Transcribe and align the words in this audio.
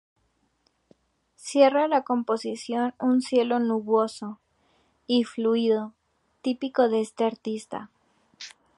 Cierra 1.35 1.87
la 1.87 2.01
composición 2.03 2.95
un 2.99 3.21
cielo 3.21 3.59
nuboso 3.59 4.39
y 5.05 5.25
fluido, 5.25 5.93
típico 6.41 6.89
de 6.89 7.01
este 7.01 7.23
artista. 7.23 7.91